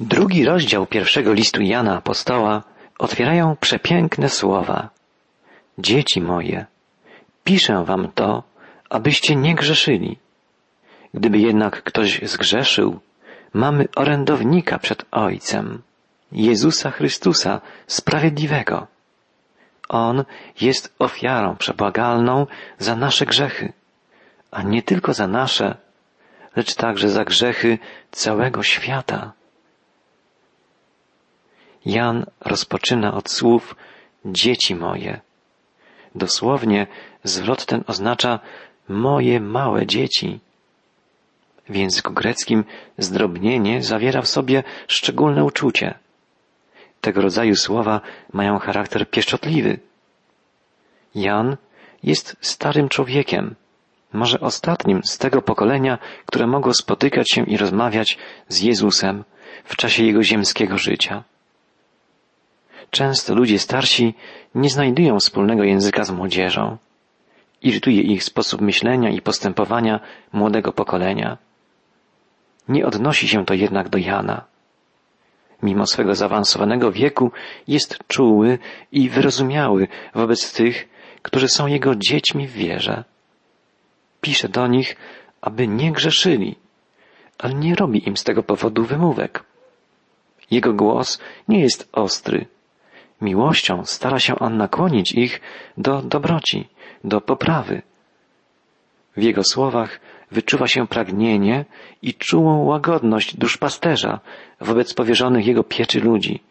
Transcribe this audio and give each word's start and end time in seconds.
Drugi 0.00 0.44
rozdział 0.44 0.86
pierwszego 0.86 1.32
listu 1.32 1.62
Jana 1.62 1.96
Apostoła 1.96 2.62
otwierają 2.98 3.56
przepiękne 3.56 4.28
słowa. 4.28 4.88
Dzieci 5.78 6.20
moje, 6.20 6.66
piszę 7.44 7.84
wam 7.84 8.12
to, 8.14 8.42
abyście 8.90 9.36
nie 9.36 9.54
grzeszyli. 9.54 10.18
Gdyby 11.14 11.38
jednak 11.38 11.82
ktoś 11.82 12.20
zgrzeszył, 12.22 13.00
mamy 13.54 13.88
orędownika 13.96 14.78
przed 14.78 15.04
Ojcem, 15.10 15.82
Jezusa 16.32 16.90
Chrystusa, 16.90 17.60
sprawiedliwego. 17.86 18.86
On 19.88 20.24
jest 20.60 20.94
ofiarą 20.98 21.56
przebłagalną 21.56 22.46
za 22.78 22.96
nasze 22.96 23.26
grzechy, 23.26 23.72
a 24.50 24.62
nie 24.62 24.82
tylko 24.82 25.12
za 25.12 25.26
nasze, 25.26 25.76
lecz 26.56 26.74
także 26.74 27.08
za 27.08 27.24
grzechy 27.24 27.78
całego 28.10 28.62
świata. 28.62 29.32
Jan 31.86 32.26
rozpoczyna 32.40 33.14
od 33.14 33.30
słów 33.30 33.76
dzieci 34.24 34.74
moje. 34.74 35.20
Dosłownie 36.14 36.86
zwrot 37.24 37.66
ten 37.66 37.84
oznacza 37.86 38.38
moje 38.88 39.40
małe 39.40 39.86
dzieci. 39.86 40.40
W 41.68 41.76
języku 41.76 42.12
greckim 42.12 42.64
zdrobnienie 42.98 43.82
zawiera 43.82 44.22
w 44.22 44.28
sobie 44.28 44.62
szczególne 44.88 45.44
uczucie. 45.44 45.94
Tego 47.00 47.22
rodzaju 47.22 47.56
słowa 47.56 48.00
mają 48.32 48.58
charakter 48.58 49.10
pieszczotliwy. 49.10 49.78
Jan 51.14 51.56
jest 52.02 52.36
starym 52.40 52.88
człowiekiem, 52.88 53.54
może 54.12 54.40
ostatnim 54.40 55.02
z 55.04 55.18
tego 55.18 55.42
pokolenia, 55.42 55.98
które 56.26 56.46
mogło 56.46 56.74
spotykać 56.74 57.30
się 57.30 57.44
i 57.44 57.56
rozmawiać 57.56 58.18
z 58.48 58.60
Jezusem 58.60 59.24
w 59.64 59.76
czasie 59.76 60.04
jego 60.04 60.22
ziemskiego 60.22 60.78
życia. 60.78 61.24
Często 62.90 63.34
ludzie 63.34 63.58
starsi 63.58 64.14
nie 64.54 64.70
znajdują 64.70 65.18
wspólnego 65.18 65.64
języka 65.64 66.04
z 66.04 66.10
młodzieżą. 66.10 66.76
Irytuje 67.62 68.02
ich 68.02 68.24
sposób 68.24 68.60
myślenia 68.60 69.10
i 69.10 69.20
postępowania 69.20 70.00
młodego 70.32 70.72
pokolenia. 70.72 71.38
Nie 72.68 72.86
odnosi 72.86 73.28
się 73.28 73.44
to 73.44 73.54
jednak 73.54 73.88
do 73.88 73.98
Jana. 73.98 74.44
Mimo 75.62 75.86
swego 75.86 76.14
zaawansowanego 76.14 76.92
wieku 76.92 77.30
jest 77.68 77.98
czuły 78.08 78.58
i 78.92 79.08
wyrozumiały 79.08 79.88
wobec 80.14 80.52
tych, 80.52 80.88
którzy 81.22 81.48
są 81.48 81.66
jego 81.66 81.94
dziećmi 81.94 82.46
w 82.46 82.52
wierze. 82.52 83.04
Pisze 84.20 84.48
do 84.48 84.66
nich, 84.66 84.96
aby 85.40 85.68
nie 85.68 85.92
grzeszyli, 85.92 86.56
ale 87.38 87.54
nie 87.54 87.74
robi 87.74 88.08
im 88.08 88.16
z 88.16 88.24
tego 88.24 88.42
powodu 88.42 88.84
wymówek. 88.84 89.44
Jego 90.50 90.72
głos 90.72 91.18
nie 91.48 91.60
jest 91.60 91.88
ostry, 91.92 92.46
Miłością 93.20 93.84
stara 93.84 94.18
się 94.18 94.38
on 94.38 94.56
nakłonić 94.56 95.12
ich 95.12 95.40
do 95.76 96.02
dobroci, 96.02 96.68
do 97.04 97.20
poprawy. 97.20 97.82
W 99.16 99.22
jego 99.22 99.44
słowach 99.44 100.00
wyczuwa 100.30 100.66
się 100.66 100.86
pragnienie 100.86 101.64
i 102.02 102.14
czułą 102.14 102.64
łagodność 102.64 103.36
duszpasterza 103.36 104.20
wobec 104.60 104.94
powierzonych 104.94 105.46
jego 105.46 105.64
pieczy 105.64 106.00
ludzi, 106.00 106.42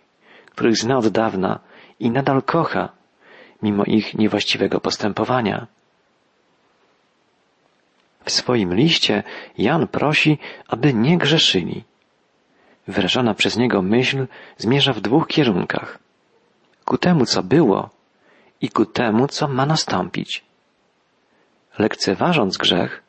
których 0.51 0.77
zna 0.77 0.97
od 0.97 1.07
dawna 1.07 1.59
i 1.99 2.11
nadal 2.11 2.41
kocha, 2.43 2.89
mimo 3.63 3.83
ich 3.83 4.15
niewłaściwego 4.15 4.79
postępowania. 4.79 5.67
W 8.25 8.31
swoim 8.31 8.73
liście 8.73 9.23
Jan 9.57 9.87
prosi, 9.87 10.37
aby 10.67 10.93
nie 10.93 11.17
grzeszyli. 11.17 11.83
Wyrażona 12.87 13.33
przez 13.33 13.57
niego 13.57 13.81
myśl 13.81 14.27
zmierza 14.57 14.93
w 14.93 15.01
dwóch 15.01 15.27
kierunkach 15.27 15.99
ku 16.89 16.97
temu, 16.97 17.25
co 17.25 17.43
było 17.43 17.89
i 18.61 18.69
ku 18.69 18.85
temu, 18.85 19.27
co 19.27 19.47
ma 19.47 19.65
nastąpić. 19.65 20.43
Lekceważąc 21.77 22.57
grzech, 22.57 23.03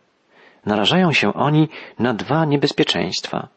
narażają 0.66 1.12
się 1.12 1.34
oni 1.34 1.68
na 1.98 2.14
dwa 2.14 2.44
niebezpieczeństwa. 2.44 3.48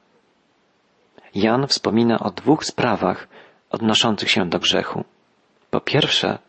Jan 1.36 1.68
wspomina 1.68 2.20
o 2.20 2.32
dwóch 2.32 2.66
sprawach 2.66 3.28
odnoszących 3.70 4.32
się 4.32 4.50
do 4.50 4.60
grzechu. 4.60 5.04
Po 5.72 5.82
pierwsze, 5.82 6.40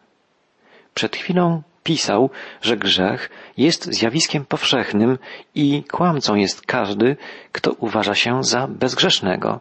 przed 0.95 1.17
chwilą 1.17 1.63
pisał, 1.83 2.31
że 2.63 2.77
grzech 2.77 3.31
jest 3.57 3.85
zjawiskiem 3.95 4.45
powszechnym 4.45 5.19
i 5.55 5.85
kłamcą 5.85 6.35
jest 6.35 6.67
każdy, 6.67 7.17
kto 7.53 7.73
uważa 7.73 8.15
się 8.15 8.45
za 8.45 8.67
bezgrzesznego. 8.67 9.61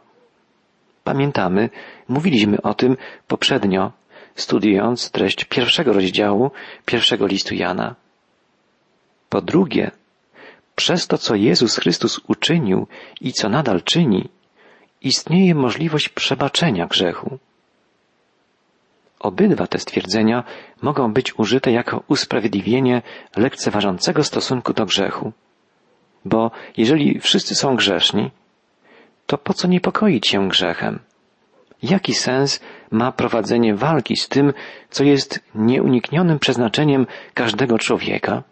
Pamiętamy, 1.04 1.70
mówiliśmy 2.08 2.62
o 2.62 2.74
tym 2.74 2.98
poprzednio 3.28 3.92
studiując 4.36 5.12
treść 5.12 5.46
pierwszego 5.46 5.94
rozdziału 5.94 6.52
pierwszego 6.86 7.28
listu 7.28 7.56
Jana. 7.56 7.96
Po 9.30 9.42
drugie, 9.42 9.92
przez 10.76 11.08
to, 11.08 11.18
co 11.18 11.36
Jezus 11.36 11.78
Chrystus 11.78 12.20
uczynił 12.28 12.88
i 13.22 13.34
co 13.34 13.50
nadal 13.50 13.82
czyni, 13.82 14.30
istnieje 15.02 15.56
możliwość 15.56 16.10
przebaczenia 16.10 16.88
grzechu. 16.88 17.40
Obydwa 19.20 19.68
te 19.68 19.80
stwierdzenia 19.80 20.44
mogą 20.82 21.14
być 21.14 21.40
użyte 21.40 21.72
jako 21.72 22.04
usprawiedliwienie 22.08 23.02
lekceważącego 23.36 24.24
stosunku 24.24 24.74
do 24.74 24.86
grzechu. 24.86 25.32
Bo 26.26 26.52
jeżeli 26.78 27.20
wszyscy 27.20 27.56
są 27.56 27.76
grzeszni, 27.76 28.32
to 29.26 29.38
po 29.38 29.54
co 29.54 29.68
niepokoić 29.68 30.28
się 30.28 30.48
grzechem? 30.48 31.00
Jaki 31.84 32.14
sens 32.14 32.60
ma 32.92 33.12
prowadzenie 33.12 33.76
walki 33.76 34.16
z 34.18 34.28
tym, 34.28 34.54
co 34.90 35.04
jest 35.04 35.40
nieuniknionym 35.56 36.40
przeznaczeniem 36.40 37.08
każdego 37.34 37.78
człowieka? 37.78 38.44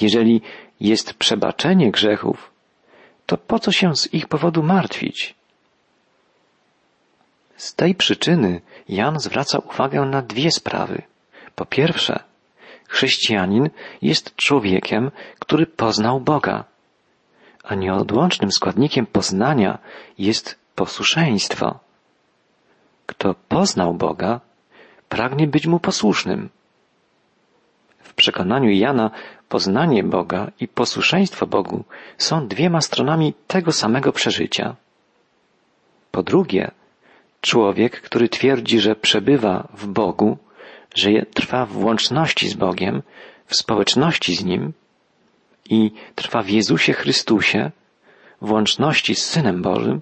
Jeżeli 0.00 0.42
jest 0.80 1.14
przebaczenie 1.14 1.90
grzechów, 1.90 2.50
to 3.26 3.36
po 3.36 3.58
co 3.58 3.72
się 3.72 3.96
z 3.96 4.14
ich 4.14 4.28
powodu 4.28 4.62
martwić? 4.62 5.34
Z 7.56 7.74
tej 7.74 7.94
przyczyny 7.94 8.60
Jan 8.88 9.20
zwraca 9.20 9.58
uwagę 9.58 10.00
na 10.00 10.22
dwie 10.22 10.50
sprawy. 10.50 11.02
Po 11.54 11.66
pierwsze, 11.66 12.24
chrześcijanin 12.88 13.70
jest 14.02 14.36
człowiekiem, 14.36 15.10
który 15.38 15.66
poznał 15.66 16.20
Boga, 16.20 16.64
a 17.64 17.74
nieodłącznym 17.74 18.52
składnikiem 18.52 19.06
poznania 19.06 19.78
jest 20.18 20.58
posłuszeństwo. 20.74 21.85
Kto 23.06 23.34
poznał 23.48 23.94
Boga, 23.94 24.40
pragnie 25.08 25.46
być 25.46 25.66
mu 25.66 25.80
posłusznym. 25.80 26.48
W 27.98 28.14
przekonaniu 28.14 28.70
Jana 28.70 29.10
poznanie 29.48 30.04
Boga 30.04 30.50
i 30.60 30.68
posłuszeństwo 30.68 31.46
Bogu 31.46 31.84
są 32.18 32.48
dwiema 32.48 32.80
stronami 32.80 33.34
tego 33.46 33.72
samego 33.72 34.12
przeżycia. 34.12 34.76
Po 36.10 36.22
drugie, 36.22 36.70
człowiek, 37.40 38.00
który 38.00 38.28
twierdzi, 38.28 38.80
że 38.80 38.96
przebywa 38.96 39.68
w 39.74 39.86
Bogu, 39.86 40.38
że 40.94 41.10
trwa 41.34 41.66
w 41.66 41.84
łączności 41.84 42.48
z 42.48 42.54
Bogiem, 42.54 43.02
w 43.46 43.56
społeczności 43.56 44.36
z 44.36 44.44
Nim 44.44 44.72
i 45.70 45.90
trwa 46.14 46.42
w 46.42 46.48
Jezusie 46.48 46.92
Chrystusie, 46.92 47.70
w 48.40 48.52
łączności 48.52 49.14
z 49.14 49.24
Synem 49.24 49.62
Bożym, 49.62 50.00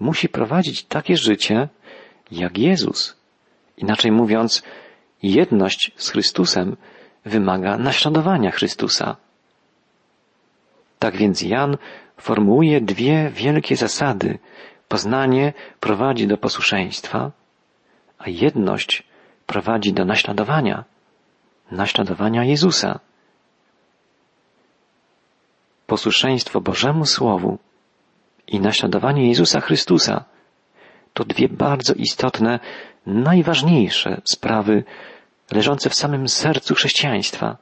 musi 0.00 0.28
prowadzić 0.28 0.84
takie 0.84 1.16
życie, 1.16 1.68
jak 2.32 2.58
Jezus. 2.58 3.16
Inaczej 3.76 4.12
mówiąc, 4.12 4.62
jedność 5.22 5.92
z 5.96 6.10
Chrystusem 6.10 6.76
wymaga 7.24 7.78
naśladowania 7.78 8.50
Chrystusa. 8.50 9.16
Tak 10.98 11.16
więc 11.16 11.42
Jan 11.42 11.76
formułuje 12.16 12.80
dwie 12.80 13.30
wielkie 13.30 13.76
zasady. 13.76 14.38
Poznanie 14.88 15.52
prowadzi 15.80 16.26
do 16.26 16.36
posłuszeństwa, 16.36 17.30
a 18.18 18.30
jedność 18.30 19.02
prowadzi 19.46 19.92
do 19.92 20.04
naśladowania, 20.04 20.84
naśladowania 21.70 22.44
Jezusa. 22.44 23.00
Posłuszeństwo 25.86 26.60
Bożemu 26.60 27.06
Słowu 27.06 27.58
i 28.46 28.60
naśladowanie 28.60 29.28
Jezusa 29.28 29.60
Chrystusa 29.60 30.24
to 31.20 31.24
dwie 31.24 31.48
bardzo 31.48 31.94
istotne, 31.94 32.60
najważniejsze 33.06 34.20
sprawy 34.24 34.84
leżące 35.50 35.90
w 35.90 35.94
samym 35.94 36.28
sercu 36.28 36.74
chrześcijaństwa. 36.74 37.56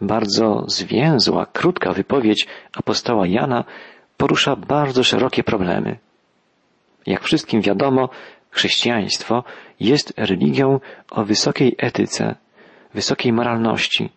Bardzo 0.00 0.64
zwięzła, 0.66 1.46
krótka 1.46 1.92
wypowiedź 1.92 2.46
apostoła 2.76 3.26
Jana 3.26 3.64
porusza 4.16 4.56
bardzo 4.56 5.04
szerokie 5.04 5.44
problemy. 5.44 5.98
Jak 7.06 7.22
wszystkim 7.22 7.60
wiadomo, 7.60 8.08
chrześcijaństwo 8.50 9.44
jest 9.80 10.12
religią 10.16 10.80
o 11.10 11.24
wysokiej 11.24 11.74
etyce, 11.78 12.34
wysokiej 12.94 13.32
moralności. 13.32 14.10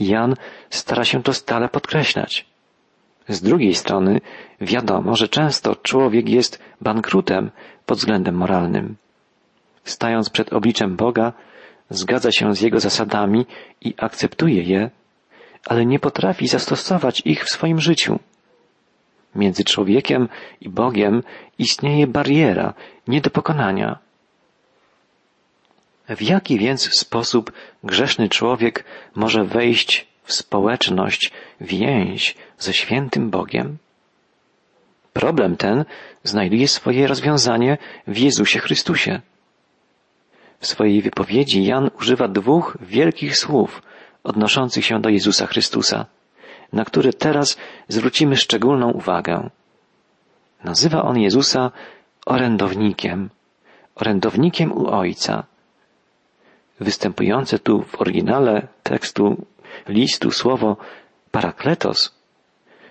Jan 0.00 0.34
stara 0.70 1.04
się 1.04 1.22
to 1.22 1.32
stale 1.32 1.68
podkreślać. 1.68 2.46
Z 3.28 3.42
drugiej 3.42 3.74
strony 3.74 4.20
wiadomo, 4.60 5.16
że 5.16 5.28
często 5.28 5.76
człowiek 5.76 6.28
jest 6.28 6.62
bankrutem 6.80 7.50
pod 7.86 7.98
względem 7.98 8.34
moralnym. 8.34 8.96
Stając 9.84 10.30
przed 10.30 10.52
obliczem 10.52 10.96
Boga, 10.96 11.32
zgadza 11.90 12.32
się 12.32 12.54
z 12.54 12.60
Jego 12.60 12.80
zasadami 12.80 13.46
i 13.80 13.94
akceptuje 13.96 14.62
je, 14.62 14.90
ale 15.66 15.86
nie 15.86 15.98
potrafi 15.98 16.48
zastosować 16.48 17.22
ich 17.24 17.44
w 17.44 17.50
swoim 17.50 17.80
życiu. 17.80 18.18
Między 19.34 19.64
człowiekiem 19.64 20.28
i 20.60 20.68
Bogiem 20.68 21.22
istnieje 21.58 22.06
bariera 22.06 22.74
nie 23.08 23.20
do 23.20 23.30
pokonania. 23.30 23.98
W 26.08 26.22
jaki 26.22 26.58
więc 26.58 26.98
sposób 26.98 27.52
grzeszny 27.84 28.28
człowiek 28.28 28.84
może 29.14 29.44
wejść 29.44 30.06
w 30.26 30.32
społeczność, 30.32 31.32
więź 31.60 32.34
ze 32.58 32.72
świętym 32.72 33.30
Bogiem? 33.30 33.78
Problem 35.12 35.56
ten 35.56 35.84
znajduje 36.24 36.68
swoje 36.68 37.06
rozwiązanie 37.06 37.78
w 38.06 38.18
Jezusie 38.18 38.58
Chrystusie. 38.58 39.20
W 40.60 40.66
swojej 40.66 41.02
wypowiedzi 41.02 41.64
Jan 41.64 41.90
używa 42.00 42.28
dwóch 42.28 42.76
wielkich 42.80 43.36
słów 43.36 43.82
odnoszących 44.24 44.84
się 44.84 45.00
do 45.00 45.08
Jezusa 45.08 45.46
Chrystusa, 45.46 46.06
na 46.72 46.84
które 46.84 47.12
teraz 47.12 47.56
zwrócimy 47.88 48.36
szczególną 48.36 48.90
uwagę. 48.90 49.50
Nazywa 50.64 51.02
on 51.02 51.18
Jezusa 51.18 51.70
orędownikiem, 52.26 53.30
orędownikiem 53.94 54.72
u 54.72 54.86
Ojca. 54.86 55.44
Występujące 56.80 57.58
tu 57.58 57.82
w 57.82 58.00
oryginale 58.00 58.68
tekstu 58.82 59.46
listu 59.88 60.30
słowo 60.30 60.76
parakletos 61.30 62.16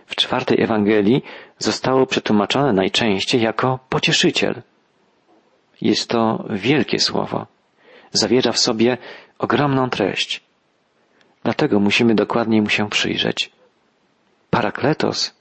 w 0.06 0.16
czwartej 0.16 0.62
Ewangelii 0.62 1.24
zostało 1.58 2.06
przetłumaczone 2.06 2.74
najczęściej 2.74 3.42
jako 3.42 3.80
pocieszyciel. 3.90 4.62
Jest 5.82 6.10
to 6.10 6.46
wielkie 6.50 7.00
słowo. 7.00 7.48
Zawiera 8.12 8.52
w 8.52 8.60
sobie 8.60 8.98
ogromną 9.40 9.90
treść. 9.90 10.42
Dlatego 11.44 11.80
musimy 11.80 12.16
dokładniej 12.16 12.62
mu 12.62 12.70
się 12.70 12.90
przyjrzeć. 12.90 13.52
Parakletos 14.50 15.36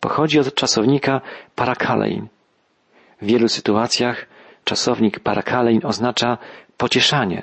pochodzi 0.00 0.38
od 0.40 0.54
czasownika 0.54 1.20
parakalein. 1.54 2.28
W 3.22 3.26
wielu 3.26 3.48
sytuacjach 3.48 4.26
czasownik 4.64 5.20
parakalein 5.20 5.80
oznacza 5.84 6.38
pocieszanie. 6.76 7.42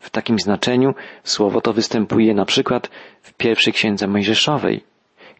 W 0.00 0.10
takim 0.10 0.38
znaczeniu 0.38 0.94
słowo 1.24 1.60
to 1.60 1.72
występuje 1.72 2.34
na 2.34 2.44
przykład 2.44 2.90
w 3.22 3.32
pierwszej 3.32 3.72
księdze 3.72 4.06
Mojżeszowej, 4.06 4.84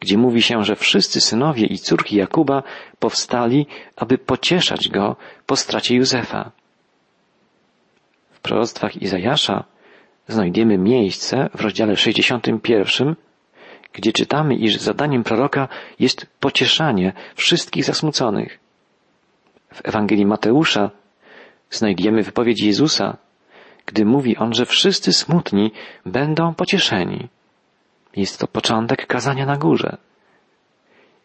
gdzie 0.00 0.18
mówi 0.18 0.42
się, 0.42 0.64
że 0.64 0.76
wszyscy 0.76 1.20
synowie 1.20 1.66
i 1.66 1.78
córki 1.78 2.16
Jakuba 2.16 2.62
powstali, 2.98 3.66
aby 3.96 4.18
pocieszać 4.18 4.88
go 4.88 5.16
po 5.46 5.56
stracie 5.56 5.94
Józefa. 5.94 6.50
W 8.30 8.40
proroctwach 8.40 9.02
Izajasza 9.02 9.64
znajdziemy 10.28 10.78
miejsce 10.78 11.48
w 11.54 11.60
rozdziale 11.60 11.96
61, 11.96 13.16
gdzie 13.92 14.12
czytamy, 14.12 14.54
iż 14.54 14.76
zadaniem 14.76 15.24
proroka 15.24 15.68
jest 15.98 16.26
pocieszanie 16.40 17.12
wszystkich 17.34 17.84
zasmuconych. 17.84 18.58
W 19.74 19.88
Ewangelii 19.88 20.26
Mateusza 20.26 20.90
znajdziemy 21.70 22.22
wypowiedź 22.22 22.62
Jezusa, 22.62 23.16
gdy 23.90 24.04
mówi 24.04 24.36
on, 24.36 24.54
że 24.54 24.66
wszyscy 24.66 25.12
smutni 25.12 25.72
będą 26.06 26.54
pocieszeni. 26.54 27.28
Jest 28.16 28.38
to 28.38 28.46
początek 28.46 29.06
kazania 29.06 29.46
na 29.46 29.56
górze. 29.56 29.96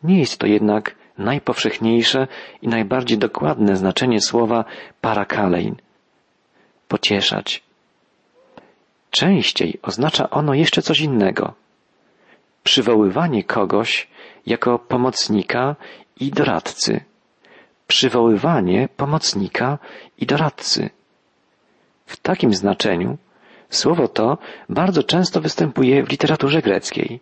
Nie 0.04 0.20
jest 0.20 0.38
to 0.38 0.48
jednak 0.48 0.96
najpowszechniejsze 1.18 2.28
i 2.62 2.68
najbardziej 2.68 3.18
dokładne 3.18 3.76
znaczenie 3.76 4.22
słowa 4.22 4.66
parakalein. 5.02 5.76
Pocieszać. 6.88 7.64
Częściej 9.12 9.80
oznacza 9.82 10.30
ono 10.30 10.54
jeszcze 10.54 10.82
coś 10.82 11.00
innego. 11.00 11.54
Przywoływanie 12.64 13.44
kogoś 13.44 14.08
jako 14.46 14.80
pomocnika 14.80 15.76
i 16.20 16.32
doradcy. 16.32 17.04
Przywoływanie 17.88 18.90
pomocnika 18.98 19.78
i 20.18 20.26
doradcy. 20.26 20.90
W 22.06 22.18
takim 22.18 22.54
znaczeniu 22.54 23.18
Słowo 23.70 24.08
to 24.08 24.38
bardzo 24.70 25.04
często 25.04 25.42
występuje 25.42 26.04
w 26.04 26.10
literaturze 26.10 26.62
greckiej. 26.62 27.20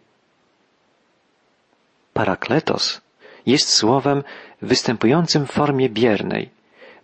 Parakletos 2.13 3.01
jest 3.45 3.73
słowem 3.73 4.23
występującym 4.61 5.45
w 5.47 5.51
formie 5.51 5.89
biernej. 5.89 6.49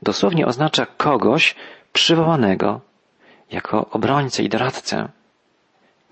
Dosłownie 0.02 0.46
oznacza 0.46 0.86
kogoś 0.86 1.56
przywołanego 1.94 2.82
jako 3.52 3.90
obrońcę 3.90 4.44
i 4.44 4.50
doradcę. 4.50 5.10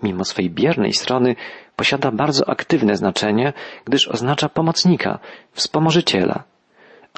Mimo 0.02 0.24
swej 0.24 0.50
biernej 0.50 0.92
strony 0.92 1.36
posiada 1.76 2.10
bardzo 2.10 2.48
aktywne 2.48 2.96
znaczenie, 2.96 3.52
gdyż 3.84 4.08
oznacza 4.08 4.48
pomocnika, 4.48 5.18
wspomożyciela, 5.52 6.42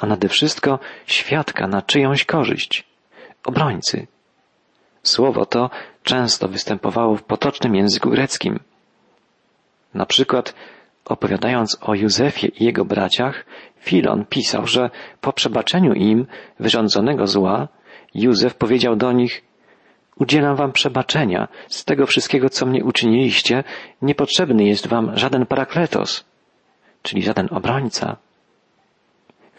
a 0.01 0.05
nade 0.05 0.27
wszystko 0.29 0.79
świadka 1.05 1.67
na 1.67 1.81
czyjąś 1.81 2.25
korzyść, 2.25 2.87
obrońcy. 3.45 4.07
Słowo 5.03 5.45
to 5.45 5.69
często 6.03 6.47
występowało 6.47 7.15
w 7.15 7.23
potocznym 7.23 7.75
języku 7.75 8.09
greckim. 8.09 8.59
Na 9.93 10.05
przykład, 10.05 10.53
opowiadając 11.05 11.77
o 11.81 11.95
Józefie 11.95 12.47
i 12.47 12.65
jego 12.65 12.85
braciach, 12.85 13.45
Filon 13.79 14.25
pisał, 14.25 14.67
że 14.67 14.89
po 15.21 15.33
przebaczeniu 15.33 15.93
im 15.93 16.25
wyrządzonego 16.59 17.27
zła, 17.27 17.67
Józef 18.13 18.55
powiedział 18.55 18.95
do 18.95 19.11
nich, 19.11 19.43
Udzielam 20.21 20.55
wam 20.55 20.71
przebaczenia 20.71 21.47
z 21.67 21.85
tego 21.85 22.05
wszystkiego, 22.05 22.49
co 22.49 22.65
mnie 22.65 22.83
uczyniliście, 22.83 23.63
niepotrzebny 24.01 24.63
jest 24.63 24.87
wam 24.87 25.17
żaden 25.17 25.45
parakletos, 25.45 26.25
czyli 27.01 27.23
żaden 27.23 27.47
obrońca. 27.51 28.17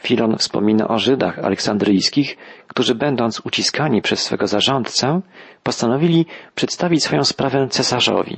Filon 0.02 0.38
wspomina 0.38 0.88
o 0.88 0.98
Żydach 0.98 1.38
aleksandryjskich, 1.38 2.36
którzy 2.68 2.94
będąc 2.94 3.40
uciskani 3.40 4.02
przez 4.02 4.22
swego 4.22 4.46
zarządcę, 4.46 5.20
postanowili 5.62 6.26
przedstawić 6.54 7.04
swoją 7.04 7.24
sprawę 7.24 7.68
cesarzowi. 7.70 8.36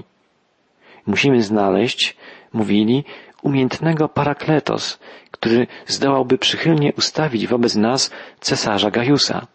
Musimy 1.06 1.43
znaleźć, 1.43 2.16
mówili, 2.52 3.05
umiejętnego 3.43 4.08
parakletos, 4.08 4.99
który 5.31 5.66
zdołałby 5.87 6.38
przychylnie 6.38 6.93
ustawić 6.99 7.46
wobec 7.46 7.75
nas 7.76 8.11
cesarza 8.40 8.90
Gajusa. 8.90 9.47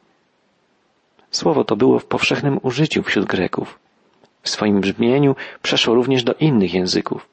Słowo 1.32 1.64
to 1.64 1.76
było 1.76 2.00
w 2.00 2.06
powszechnym 2.06 2.60
użyciu 2.64 3.04
wśród 3.04 3.26
Greków. 3.26 3.80
W 4.42 4.50
swoim 4.50 4.82
brzmieniu 4.82 5.36
przeszło 5.62 5.96
również 5.96 6.24
do 6.24 6.34
innych 6.34 6.74
języków. 6.74 7.28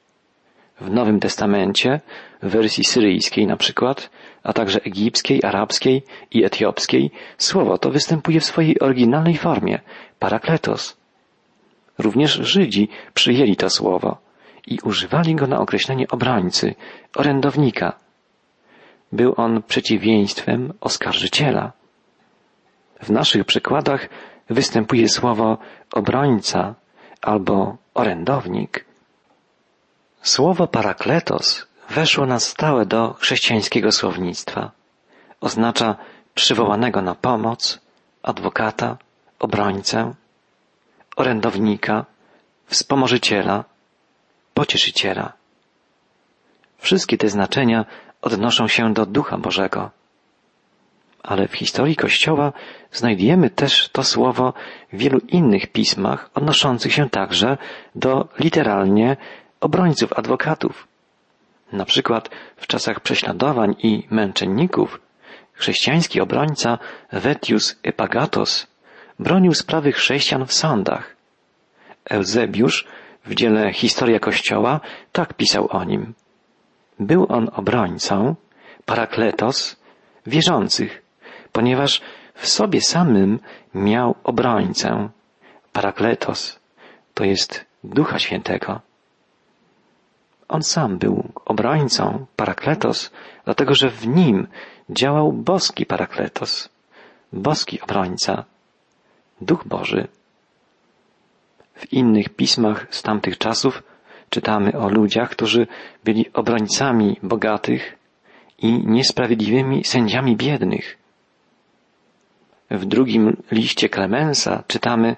W 0.81 0.89
Nowym 0.91 1.19
Testamencie, 1.19 1.99
w 2.43 2.49
wersji 2.49 2.83
syryjskiej 2.83 3.47
na 3.47 3.57
przykład, 3.57 4.09
a 4.43 4.53
także 4.53 4.79
egipskiej, 4.83 5.43
arabskiej 5.43 6.03
i 6.31 6.43
etiopskiej, 6.45 7.11
słowo 7.37 7.77
to 7.77 7.89
występuje 7.89 8.39
w 8.39 8.45
swojej 8.45 8.79
oryginalnej 8.79 9.37
formie 9.37 9.79
parakletos. 10.19 10.97
Również 11.97 12.33
Żydzi 12.33 12.89
przyjęli 13.13 13.55
to 13.55 13.69
słowo 13.69 14.17
i 14.67 14.79
używali 14.83 15.35
go 15.35 15.47
na 15.47 15.59
określenie 15.59 16.07
obrońcy, 16.07 16.75
orędownika. 17.15 17.93
Był 19.11 19.33
on 19.37 19.63
przeciwieństwem 19.63 20.73
oskarżyciela. 20.81 21.71
W 23.01 23.09
naszych 23.09 23.45
przykładach 23.45 24.09
występuje 24.49 25.09
słowo 25.09 25.57
obrońca 25.93 26.75
albo 27.21 27.77
orędownik. 27.93 28.85
Słowo 30.21 30.67
parakletos 30.67 31.67
weszło 31.97 32.25
na 32.25 32.39
stałe 32.39 32.85
do 32.85 33.13
chrześcijańskiego 33.13 33.91
słownictwa. 33.91 34.71
Oznacza 35.41 35.95
przywołanego 36.35 37.01
na 37.01 37.15
pomoc, 37.15 37.79
adwokata, 38.23 38.97
obrońcę, 39.39 40.13
orędownika, 41.15 42.05
wspomożyciela, 42.65 43.63
pocieszyciela. 44.53 45.33
Wszystkie 46.77 47.17
te 47.17 47.29
znaczenia 47.29 47.85
odnoszą 48.21 48.67
się 48.67 48.93
do 48.93 49.05
Ducha 49.05 49.37
Bożego. 49.37 49.89
Ale 51.23 51.47
w 51.47 51.53
historii 51.53 51.95
Kościoła 51.95 52.53
znajdujemy 52.91 53.49
też 53.49 53.89
to 53.89 54.03
słowo 54.03 54.53
w 54.93 54.97
wielu 54.97 55.19
innych 55.19 55.67
pismach 55.71 56.29
odnoszących 56.33 56.93
się 56.93 57.09
także 57.09 57.57
do 57.95 58.27
literalnie 58.39 59.17
obrońców, 59.59 60.13
adwokatów. 60.13 60.86
Na 61.71 61.85
przykład 61.85 62.29
w 62.55 62.67
czasach 62.67 62.99
prześladowań 62.99 63.75
i 63.83 64.07
męczenników 64.11 64.99
chrześcijański 65.53 66.21
obrońca 66.21 66.77
Vetius 67.11 67.79
Epagatos 67.83 68.67
bronił 69.19 69.53
sprawy 69.53 69.91
chrześcijan 69.91 70.45
w 70.45 70.53
sądach. 70.53 71.15
Eusebiusz 72.09 72.87
w 73.25 73.35
dziele 73.35 73.73
Historia 73.73 74.19
Kościoła 74.19 74.79
tak 75.11 75.33
pisał 75.33 75.67
o 75.71 75.83
nim. 75.83 76.13
Był 76.99 77.25
on 77.29 77.49
obrońcą, 77.53 78.35
parakletos, 78.85 79.75
wierzących, 80.25 81.01
ponieważ 81.51 82.01
w 82.33 82.47
sobie 82.47 82.81
samym 82.81 83.39
miał 83.73 84.15
obrońcę, 84.23 85.09
parakletos, 85.73 86.59
to 87.13 87.23
jest 87.23 87.65
Ducha 87.83 88.19
Świętego. 88.19 88.86
On 90.49 90.63
sam 90.63 90.97
był 90.97 91.31
obrońcą, 91.45 92.25
parakletos, 92.35 93.11
dlatego 93.45 93.75
że 93.75 93.89
w 93.89 94.07
nim 94.07 94.47
działał 94.89 95.33
boski 95.33 95.85
parakletos, 95.85 96.69
boski 97.33 97.81
obrońca, 97.81 98.43
Duch 99.41 99.67
Boży. 99.67 100.07
W 101.73 101.93
innych 101.93 102.29
pismach 102.29 102.87
z 102.89 103.03
tamtych 103.03 103.37
czasów 103.37 103.83
czytamy 104.29 104.79
o 104.79 104.89
ludziach, 104.89 105.29
którzy 105.29 105.67
byli 106.03 106.33
obrońcami 106.33 107.19
bogatych 107.23 107.97
i 108.57 108.87
niesprawiedliwymi 108.87 109.83
sędziami 109.83 110.35
biednych. 110.35 110.97
W 112.71 112.85
drugim 112.85 113.37
liście 113.51 113.89
Klemensa 113.89 114.63
czytamy, 114.67 115.15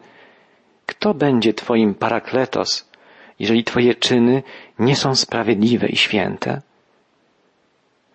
kto 0.86 1.14
będzie 1.14 1.54
Twoim 1.54 1.96
parakletos, 1.96 2.89
jeżeli 3.40 3.64
Twoje 3.64 3.96
czyny 3.96 4.44
nie 4.80 4.96
są 4.96 5.16
sprawiedliwe 5.16 5.88
i 5.88 5.96
święte? 5.96 6.62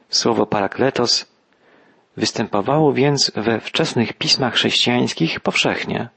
Słowo 0.09 0.47
parakletos 0.47 1.35
występowało 2.16 2.93
więc 2.93 3.33
we 3.35 3.61
wczesnych 3.61 4.12
pismach 4.12 4.54
chrześcijańskich 4.54 5.40
powszechnie. 5.40 6.09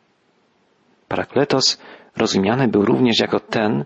Parakletos 1.07 1.81
rozumiany 2.17 2.67
był 2.67 2.85
również 2.85 3.19
jako 3.19 3.39
ten, 3.39 3.85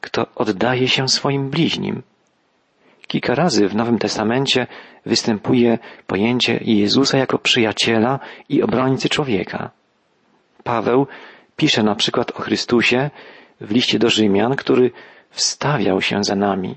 kto 0.00 0.26
oddaje 0.34 0.88
się 0.88 1.08
swoim 1.08 1.50
bliźnim. 1.50 2.02
Kilka 3.06 3.34
razy 3.34 3.68
w 3.68 3.74
Nowym 3.74 3.98
Testamencie 3.98 4.66
występuje 5.06 5.78
pojęcie 6.06 6.60
Jezusa 6.62 7.18
jako 7.18 7.38
przyjaciela 7.38 8.18
i 8.48 8.62
obrońcy 8.62 9.08
człowieka. 9.08 9.70
Paweł 10.64 11.06
pisze 11.56 11.82
na 11.82 11.94
przykład 11.94 12.30
o 12.30 12.42
Chrystusie 12.42 13.10
w 13.60 13.70
liście 13.70 13.98
do 13.98 14.10
Rzymian, 14.10 14.56
który 14.56 14.90
wstawiał 15.30 16.00
się 16.00 16.24
za 16.24 16.36
nami. 16.36 16.76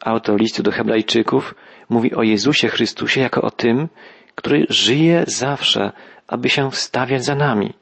Autor 0.00 0.40
listu 0.40 0.62
do 0.62 0.70
Hebrajczyków 0.70 1.54
mówi 1.88 2.14
o 2.14 2.22
Jezusie 2.22 2.68
Chrystusie 2.68 3.20
jako 3.20 3.42
o 3.42 3.50
tym, 3.50 3.88
który 4.34 4.66
żyje 4.68 5.24
zawsze, 5.26 5.92
aby 6.26 6.48
się 6.48 6.70
wstawiać 6.70 7.24
za 7.24 7.34
nami, 7.34 7.74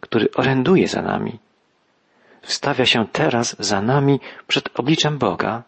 który 0.00 0.28
oręduje 0.34 0.88
za 0.88 1.02
nami. 1.02 1.38
Wstawia 2.42 2.86
się 2.86 3.06
teraz 3.12 3.56
za 3.58 3.82
nami 3.82 4.20
przed 4.46 4.78
obliczem 4.78 5.18
Boga. 5.18 5.62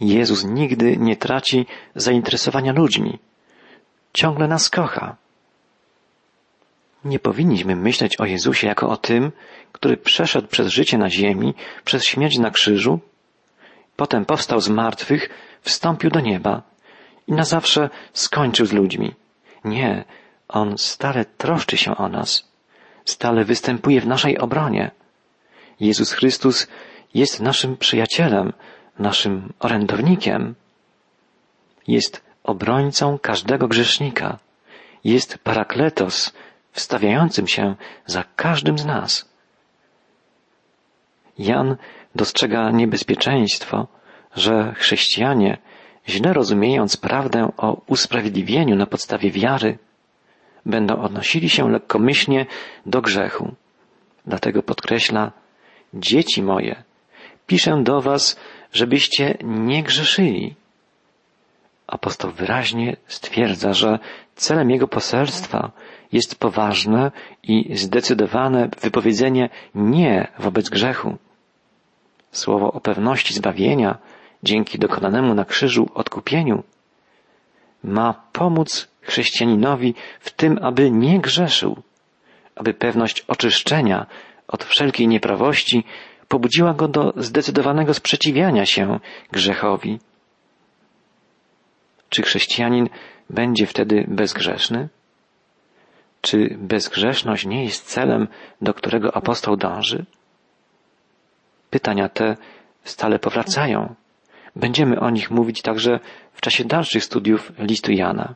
Jezus 0.00 0.44
nigdy 0.44 0.96
nie 0.96 1.16
traci 1.16 1.66
zainteresowania 1.94 2.72
ludźmi. 2.72 3.18
Ciągle 4.12 4.48
nas 4.48 4.70
kocha. 4.70 5.16
Nie 7.04 7.18
powinniśmy 7.18 7.76
myśleć 7.76 8.20
o 8.20 8.24
Jezusie 8.24 8.66
jako 8.66 8.88
o 8.88 8.96
tym, 8.96 9.32
który 9.72 9.96
przeszedł 9.96 10.48
przez 10.48 10.68
życie 10.68 10.98
na 10.98 11.10
ziemi, 11.10 11.54
przez 11.84 12.04
śmierć 12.04 12.38
na 12.38 12.50
krzyżu, 12.50 13.00
potem 13.96 14.24
powstał 14.24 14.60
z 14.60 14.68
martwych, 14.68 15.28
wstąpił 15.60 16.10
do 16.10 16.20
nieba 16.20 16.62
i 17.26 17.32
na 17.32 17.44
zawsze 17.44 17.90
skończył 18.12 18.66
z 18.66 18.72
ludźmi. 18.72 19.14
Nie, 19.64 20.04
On 20.48 20.78
stale 20.78 21.24
troszczy 21.24 21.76
się 21.76 21.96
o 21.96 22.08
nas, 22.08 22.48
stale 23.04 23.44
występuje 23.44 24.00
w 24.00 24.06
naszej 24.06 24.38
obronie. 24.38 24.90
Jezus 25.80 26.12
Chrystus 26.12 26.68
jest 27.14 27.40
naszym 27.40 27.76
przyjacielem, 27.76 28.52
naszym 28.98 29.52
orędownikiem. 29.58 30.54
Jest 31.86 32.22
obrońcą 32.42 33.18
każdego 33.18 33.68
grzesznika. 33.68 34.38
Jest 35.04 35.38
parakletos, 35.38 36.32
wstawiającym 36.78 37.46
się 37.46 37.74
za 38.06 38.24
każdym 38.36 38.78
z 38.78 38.84
nas. 38.84 39.28
Jan 41.38 41.76
dostrzega 42.14 42.70
niebezpieczeństwo, 42.70 43.86
że 44.36 44.74
chrześcijanie, 44.76 45.58
źle 46.08 46.32
rozumiejąc 46.32 46.96
prawdę 46.96 47.52
o 47.56 47.82
usprawiedliwieniu 47.86 48.76
na 48.76 48.86
podstawie 48.86 49.30
wiary, 49.30 49.78
będą 50.66 51.02
odnosili 51.02 51.48
się 51.50 51.70
lekkomyślnie 51.70 52.46
do 52.86 53.00
grzechu. 53.02 53.54
Dlatego 54.26 54.62
podkreśla, 54.62 55.32
dzieci 55.94 56.42
moje, 56.42 56.82
piszę 57.46 57.82
do 57.82 58.00
was, 58.00 58.40
żebyście 58.72 59.38
nie 59.42 59.82
grzeszyli. 59.82 60.54
Apostoł 61.86 62.30
wyraźnie 62.30 62.96
stwierdza, 63.06 63.72
że 63.72 63.98
celem 64.36 64.70
jego 64.70 64.88
poselstwa 64.88 65.70
jest 66.12 66.40
poważne 66.40 67.10
i 67.42 67.76
zdecydowane 67.76 68.68
wypowiedzenie 68.80 69.48
nie 69.74 70.28
wobec 70.38 70.68
grzechu. 70.68 71.16
Słowo 72.32 72.72
o 72.72 72.80
pewności 72.80 73.34
zbawienia 73.34 73.98
dzięki 74.42 74.78
dokonanemu 74.78 75.34
na 75.34 75.44
krzyżu 75.44 75.88
odkupieniu 75.94 76.62
ma 77.84 78.14
pomóc 78.32 78.88
chrześcijaninowi 79.00 79.94
w 80.20 80.30
tym, 80.30 80.58
aby 80.62 80.90
nie 80.90 81.20
grzeszył, 81.20 81.82
aby 82.56 82.74
pewność 82.74 83.24
oczyszczenia 83.28 84.06
od 84.48 84.64
wszelkiej 84.64 85.08
nieprawości 85.08 85.84
pobudziła 86.28 86.74
go 86.74 86.88
do 86.88 87.12
zdecydowanego 87.16 87.94
sprzeciwiania 87.94 88.66
się 88.66 89.00
grzechowi. 89.32 89.98
Czy 92.08 92.22
chrześcijanin 92.22 92.88
będzie 93.30 93.66
wtedy 93.66 94.04
bezgrzeszny? 94.08 94.88
Czy 96.20 96.56
bezgrzeszność 96.58 97.46
nie 97.46 97.64
jest 97.64 97.86
celem, 97.86 98.28
do 98.62 98.74
którego 98.74 99.16
apostoł 99.16 99.56
dąży? 99.56 100.04
Pytania 101.70 102.08
te 102.08 102.36
stale 102.84 103.18
powracają. 103.18 103.94
Będziemy 104.56 105.00
o 105.00 105.10
nich 105.10 105.30
mówić 105.30 105.62
także 105.62 106.00
w 106.32 106.40
czasie 106.40 106.64
dalszych 106.64 107.04
studiów 107.04 107.52
listu 107.58 107.92
Jana. 107.92 108.34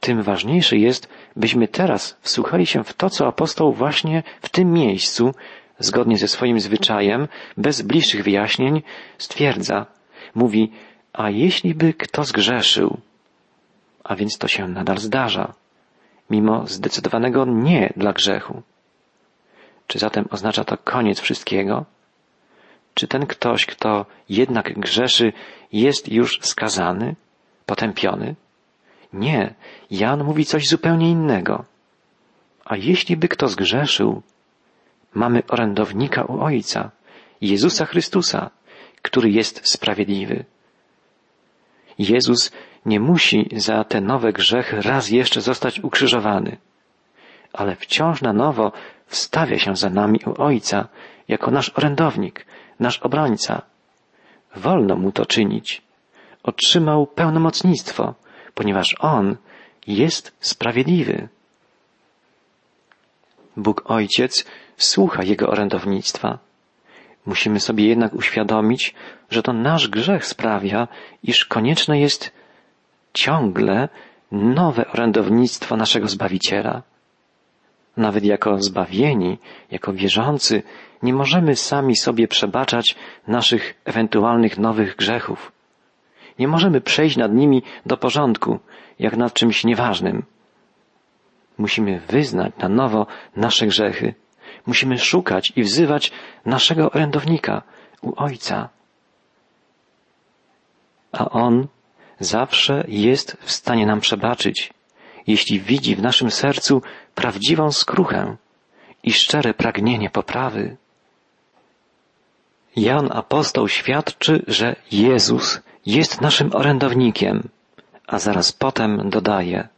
Tym 0.00 0.22
ważniejsze 0.22 0.76
jest, 0.76 1.08
byśmy 1.36 1.68
teraz 1.68 2.16
wsłuchali 2.20 2.66
się 2.66 2.84
w 2.84 2.92
to, 2.92 3.10
co 3.10 3.26
apostoł 3.26 3.72
właśnie 3.72 4.22
w 4.42 4.48
tym 4.48 4.72
miejscu, 4.72 5.34
zgodnie 5.78 6.18
ze 6.18 6.28
swoim 6.28 6.60
zwyczajem, 6.60 7.28
bez 7.56 7.82
bliższych 7.82 8.22
wyjaśnień, 8.24 8.82
stwierdza. 9.18 9.86
Mówi, 10.34 10.72
a 11.12 11.30
jeśli 11.30 11.74
by 11.74 11.94
kto 11.94 12.24
zgrzeszył, 12.24 12.98
a 14.04 14.16
więc 14.16 14.38
to 14.38 14.48
się 14.48 14.68
nadal 14.68 14.98
zdarza, 14.98 15.54
mimo 16.30 16.66
zdecydowanego 16.66 17.44
nie 17.44 17.92
dla 17.96 18.12
grzechu. 18.12 18.62
Czy 19.86 19.98
zatem 19.98 20.24
oznacza 20.30 20.64
to 20.64 20.76
koniec 20.76 21.20
wszystkiego? 21.20 21.84
Czy 22.94 23.08
ten 23.08 23.26
ktoś, 23.26 23.66
kto 23.66 24.06
jednak 24.28 24.78
grzeszy, 24.78 25.32
jest 25.72 26.12
już 26.12 26.38
skazany, 26.42 27.16
potępiony? 27.66 28.34
Nie, 29.12 29.54
Jan 29.90 30.24
mówi 30.24 30.44
coś 30.44 30.68
zupełnie 30.68 31.10
innego. 31.10 31.64
A 32.64 32.76
jeśli 32.76 33.16
by 33.16 33.28
kto 33.28 33.48
zgrzeszył, 33.48 34.22
mamy 35.14 35.42
orędownika 35.48 36.24
u 36.24 36.40
Ojca, 36.40 36.90
Jezusa 37.40 37.84
Chrystusa, 37.84 38.50
który 39.02 39.30
jest 39.30 39.72
sprawiedliwy. 39.72 40.44
Jezus 41.98 42.52
nie 42.86 43.00
musi 43.00 43.48
za 43.56 43.84
te 43.84 44.00
nowe 44.00 44.32
grzechy 44.32 44.82
raz 44.82 45.10
jeszcze 45.10 45.40
zostać 45.40 45.80
ukrzyżowany, 45.80 46.56
ale 47.52 47.76
wciąż 47.76 48.22
na 48.22 48.32
nowo 48.32 48.72
wstawia 49.06 49.58
się 49.58 49.76
za 49.76 49.90
nami 49.90 50.20
u 50.26 50.42
Ojca 50.42 50.88
jako 51.28 51.50
nasz 51.50 51.72
orędownik, 51.74 52.46
nasz 52.80 52.98
obrońca. 52.98 53.62
Wolno 54.56 54.96
mu 54.96 55.12
to 55.12 55.26
czynić. 55.26 55.82
Otrzymał 56.42 57.06
pełnomocnictwo, 57.06 58.14
ponieważ 58.54 58.96
On 59.00 59.36
jest 59.86 60.36
sprawiedliwy. 60.40 61.28
Bóg 63.56 63.82
Ojciec 63.90 64.44
słucha 64.76 65.22
Jego 65.22 65.48
orędownictwa. 65.48 66.38
Musimy 67.26 67.60
sobie 67.60 67.86
jednak 67.86 68.14
uświadomić, 68.14 68.94
że 69.30 69.42
to 69.42 69.52
nasz 69.52 69.88
grzech 69.88 70.26
sprawia, 70.26 70.88
iż 71.22 71.44
konieczne 71.44 72.00
jest 72.00 72.32
ciągle 73.12 73.88
nowe 74.32 74.86
orędownictwo 74.88 75.76
naszego 75.76 76.08
Zbawiciela. 76.08 76.82
Nawet 77.96 78.24
jako 78.24 78.62
zbawieni, 78.62 79.38
jako 79.70 79.92
wierzący, 79.92 80.62
nie 81.02 81.12
możemy 81.12 81.56
sami 81.56 81.96
sobie 81.96 82.28
przebaczać 82.28 82.96
naszych 83.26 83.74
ewentualnych 83.84 84.58
nowych 84.58 84.96
grzechów. 84.96 85.52
Nie 86.38 86.48
możemy 86.48 86.80
przejść 86.80 87.16
nad 87.16 87.32
nimi 87.32 87.62
do 87.86 87.96
porządku, 87.96 88.58
jak 88.98 89.16
nad 89.16 89.32
czymś 89.32 89.64
nieważnym. 89.64 90.24
Musimy 91.58 92.00
wyznać 92.00 92.52
na 92.58 92.68
nowo 92.68 93.06
nasze 93.36 93.66
grzechy. 93.66 94.14
Musimy 94.66 94.98
szukać 94.98 95.52
i 95.56 95.62
wzywać 95.62 96.12
naszego 96.46 96.90
orędownika 96.90 97.62
u 98.02 98.12
Ojca. 98.16 98.68
a 101.12 101.30
On 101.30 101.66
zawsze 102.20 102.84
jest 102.88 103.36
w 103.40 103.50
stanie 103.50 103.86
nam 103.86 104.00
przebaczyć, 104.00 104.72
jeśli 105.26 105.60
widzi 105.60 105.96
w 105.96 106.02
naszym 106.02 106.30
sercu 106.30 106.82
prawdziwą 107.14 107.72
skruchę 107.72 108.36
i 109.02 109.12
szczere 109.12 109.54
pragnienie 109.54 110.10
poprawy. 110.10 110.76
Jan 112.76 113.08
apostoł 113.12 113.68
świadczy, 113.68 114.42
że 114.46 114.76
Jezus 114.92 115.60
jest 115.86 116.20
naszym 116.20 116.54
orędownikiem, 116.54 117.48
a 118.06 118.18
zaraz 118.18 118.52
potem 118.52 119.10
dodaje, 119.10 119.68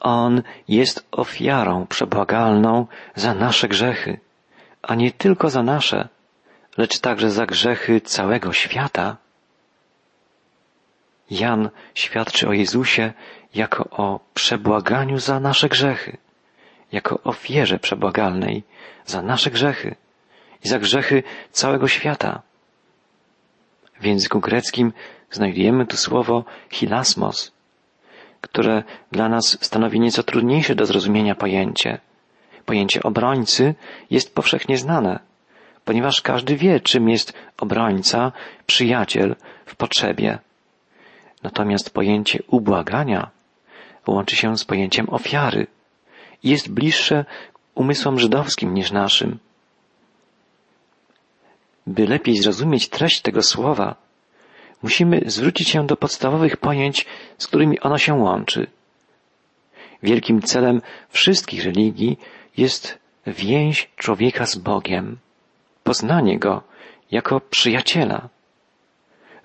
On 0.00 0.42
jest 0.68 1.06
ofiarą 1.12 1.86
przebłagalną 1.86 2.86
za 3.14 3.34
nasze 3.34 3.68
grzechy, 3.68 4.20
a 4.82 4.94
nie 4.94 5.12
tylko 5.12 5.50
za 5.50 5.62
nasze, 5.62 6.08
lecz 6.76 6.98
także 6.98 7.30
za 7.30 7.46
grzechy 7.46 8.00
całego 8.00 8.52
świata. 8.52 9.16
Jan 11.30 11.70
świadczy 11.94 12.48
o 12.48 12.52
Jezusie 12.52 13.12
jako 13.54 13.84
o 13.90 14.20
przebłaganiu 14.34 15.18
za 15.18 15.40
nasze 15.40 15.68
grzechy, 15.68 16.16
jako 16.92 17.20
ofierze 17.24 17.78
przebłagalnej 17.78 18.62
za 19.06 19.22
nasze 19.22 19.50
grzechy 19.50 19.94
i 20.64 20.68
za 20.68 20.78
grzechy 20.78 21.22
całego 21.50 21.88
świata. 21.88 22.42
W 24.00 24.04
języku 24.04 24.40
greckim 24.40 24.92
znajdujemy 25.30 25.86
tu 25.86 25.96
słowo 25.96 26.44
hilasmos, 26.70 27.52
które 28.40 28.82
dla 29.12 29.28
nas 29.28 29.58
stanowi 29.60 30.00
nieco 30.00 30.22
trudniejsze 30.22 30.74
do 30.74 30.86
zrozumienia 30.86 31.34
pojęcie. 31.34 31.98
Pojęcie 32.66 33.02
obrońcy 33.02 33.74
jest 34.10 34.34
powszechnie 34.34 34.78
znane, 34.78 35.18
ponieważ 35.84 36.20
każdy 36.20 36.56
wie, 36.56 36.80
czym 36.80 37.08
jest 37.08 37.32
obrońca, 37.56 38.32
przyjaciel 38.66 39.36
w 39.66 39.76
potrzebie. 39.76 40.38
Natomiast 41.44 41.90
pojęcie 41.90 42.42
ubłagania 42.46 43.30
łączy 44.06 44.36
się 44.36 44.58
z 44.58 44.64
pojęciem 44.64 45.10
ofiary 45.10 45.66
i 46.42 46.50
jest 46.50 46.72
bliższe 46.72 47.24
umysłom 47.74 48.18
żydowskim 48.18 48.74
niż 48.74 48.92
naszym. 48.92 49.38
By 51.86 52.06
lepiej 52.06 52.36
zrozumieć 52.36 52.88
treść 52.88 53.20
tego 53.20 53.42
słowa, 53.42 53.94
musimy 54.82 55.20
zwrócić 55.26 55.68
się 55.68 55.86
do 55.86 55.96
podstawowych 55.96 56.56
pojęć, 56.56 57.06
z 57.38 57.46
którymi 57.46 57.80
ono 57.80 57.98
się 57.98 58.14
łączy. 58.14 58.66
Wielkim 60.02 60.42
celem 60.42 60.82
wszystkich 61.08 61.64
religii 61.64 62.18
jest 62.56 62.98
więź 63.26 63.90
człowieka 63.96 64.46
z 64.46 64.56
Bogiem, 64.56 65.18
poznanie 65.82 66.38
Go 66.38 66.62
jako 67.10 67.40
przyjaciela, 67.40 68.28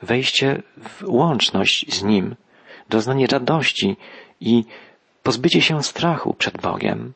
wejście 0.01 0.61
w 0.77 1.03
łączność 1.07 1.93
z 1.93 2.03
Nim, 2.03 2.35
doznanie 2.89 3.27
radości 3.27 3.97
i 4.41 4.65
pozbycie 5.23 5.61
się 5.61 5.83
strachu 5.83 6.33
przed 6.33 6.61
Bogiem. 6.61 7.13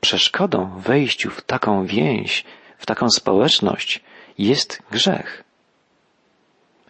Przeszkodą 0.00 0.78
wejściu 0.78 1.30
w 1.30 1.42
taką 1.42 1.86
więź, 1.86 2.44
w 2.78 2.86
taką 2.86 3.10
społeczność 3.10 4.00
jest 4.38 4.82
grzech. 4.90 5.44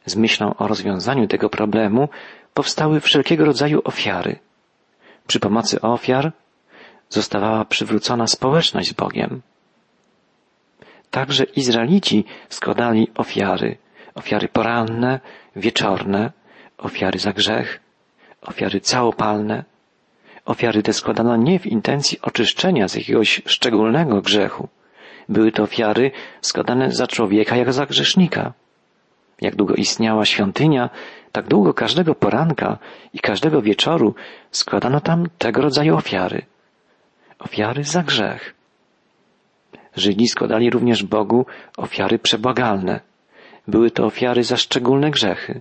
Z 0.07 0.17
myślą 0.17 0.55
o 0.57 0.69
rozwiązaniu 0.69 1.29
tego 1.29 1.49
problemu 1.49 2.09
powstały 2.55 3.01
wszelkiego 3.01 3.45
rodzaju 3.45 3.81
ofiary. 3.85 4.39
Przy 5.27 5.41
pomocy 5.41 5.81
ofiar 5.81 6.33
zostawała 7.09 7.65
przywrócona 7.65 8.27
społeczność 8.27 8.89
z 8.89 8.93
Bogiem. 8.93 9.43
Także 11.11 11.45
Izraelici 11.45 12.25
składali 12.49 13.09
ofiary, 13.15 13.79
ofiary 14.15 14.49
poranne, 14.49 15.21
wieczorne, 15.57 16.33
ofiary 16.79 17.19
za 17.19 17.33
grzech, 17.33 17.81
ofiary 18.43 18.81
całopalne. 18.81 19.65
Ofiary 20.45 20.83
te 20.83 20.93
składano 20.93 21.37
nie 21.37 21.59
w 21.59 21.67
intencji 21.67 22.19
oczyszczenia 22.23 22.89
z 22.89 22.95
jakiegoś 22.95 23.43
szczególnego 23.47 24.23
grzechu. 24.23 24.69
Były 25.29 25.53
to 25.53 25.63
ofiary 25.63 26.11
składane 26.41 26.91
za 26.91 27.07
człowieka 27.07 27.57
jak 27.57 27.73
za 27.73 27.87
grzesznika. 27.87 28.53
Jak 29.41 29.57
długo 29.57 29.75
istniała 29.75 30.25
świątynia, 30.25 30.91
tak 31.33 31.49
długo 31.49 31.75
każdego 31.75 32.15
poranka 32.15 32.79
i 33.13 33.19
każdego 33.19 33.63
wieczoru 33.63 34.15
składano 34.51 35.01
tam 35.01 35.27
tego 35.39 35.63
rodzaju 35.63 35.97
ofiary. 35.97 36.43
Ofiary 37.39 37.85
za 37.85 38.03
grzech. 38.03 38.55
Żydzi 39.97 40.29
składali 40.29 40.71
również 40.71 41.03
Bogu 41.03 41.47
ofiary 41.77 42.19
przebłagalne. 42.19 43.01
Były 43.69 43.91
to 43.91 44.05
ofiary 44.05 44.45
za 44.45 44.57
szczególne 44.57 45.11
grzechy. 45.11 45.61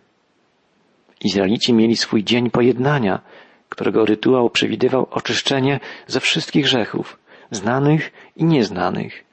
Izraelici 1.23 1.73
mieli 1.73 1.97
swój 1.97 2.23
dzień 2.23 2.49
pojednania, 2.49 3.21
którego 3.69 4.05
rytuał 4.05 4.49
przewidywał 4.49 5.07
oczyszczenie 5.11 5.79
ze 6.07 6.19
wszystkich 6.19 6.63
grzechów, 6.63 7.19
znanych 7.51 8.11
i 8.35 8.43
nieznanych. 8.43 9.23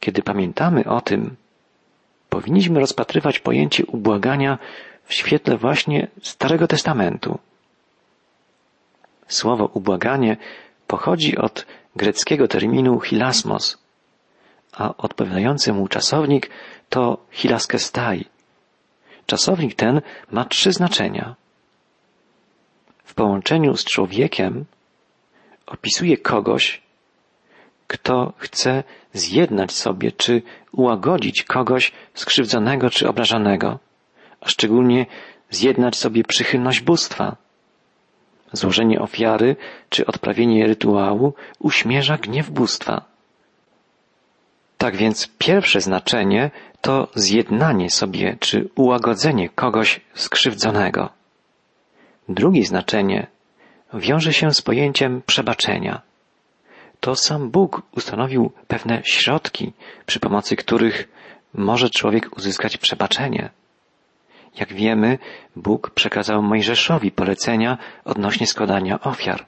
Kiedy 0.00 0.22
pamiętamy 0.22 0.84
o 0.84 1.00
tym, 1.00 1.36
powinniśmy 2.28 2.80
rozpatrywać 2.80 3.38
pojęcie 3.38 3.86
ubłagania 3.86 4.58
w 5.04 5.14
świetle 5.14 5.56
właśnie 5.56 6.08
Starego 6.22 6.66
Testamentu. 6.66 7.38
Słowo 9.28 9.70
ubłaganie 9.74 10.36
pochodzi 10.86 11.36
od 11.36 11.66
greckiego 11.96 12.48
terminu 12.48 13.00
hilasmos, 13.00 13.78
a 14.78 14.94
odpowiadający 14.96 15.72
mu 15.72 15.88
czasownik 15.88 16.50
to 16.88 17.26
hilaskestai. 17.30 18.24
Czasownik 19.26 19.74
ten 19.74 20.00
ma 20.30 20.44
trzy 20.44 20.72
znaczenia. 20.72 21.34
W 23.04 23.14
połączeniu 23.14 23.76
z 23.76 23.84
człowiekiem 23.84 24.64
opisuje 25.66 26.16
kogoś, 26.16 26.82
kto 27.86 28.32
chce 28.36 28.84
zjednać 29.12 29.72
sobie 29.72 30.12
czy 30.12 30.42
ułagodzić 30.72 31.42
kogoś 31.42 31.92
skrzywdzonego 32.14 32.90
czy 32.90 33.08
obrażonego, 33.08 33.78
a 34.40 34.48
szczególnie 34.48 35.06
zjednać 35.50 35.96
sobie 35.96 36.24
przychylność 36.24 36.80
bóstwa. 36.80 37.36
Złożenie 38.52 39.00
ofiary 39.00 39.56
czy 39.88 40.06
odprawienie 40.06 40.66
rytuału 40.66 41.34
uśmierza 41.58 42.16
gniew 42.16 42.50
bóstwa. 42.50 43.17
Tak 44.78 44.96
więc 44.96 45.28
pierwsze 45.38 45.80
znaczenie 45.80 46.50
to 46.80 47.08
zjednanie 47.14 47.90
sobie 47.90 48.36
czy 48.40 48.68
ułagodzenie 48.74 49.48
kogoś 49.48 50.00
skrzywdzonego. 50.14 51.08
Drugie 52.28 52.64
znaczenie 52.64 53.26
wiąże 53.94 54.32
się 54.32 54.54
z 54.54 54.62
pojęciem 54.62 55.22
przebaczenia. 55.26 56.02
To 57.00 57.16
sam 57.16 57.50
Bóg 57.50 57.82
ustanowił 57.92 58.52
pewne 58.68 59.02
środki, 59.04 59.72
przy 60.06 60.20
pomocy 60.20 60.56
których 60.56 61.08
może 61.54 61.90
człowiek 61.90 62.36
uzyskać 62.36 62.76
przebaczenie. 62.76 63.50
Jak 64.60 64.72
wiemy, 64.72 65.18
Bóg 65.56 65.90
przekazał 65.90 66.42
Mojżeszowi 66.42 67.10
polecenia 67.10 67.78
odnośnie 68.04 68.46
składania 68.46 69.00
ofiar. 69.00 69.46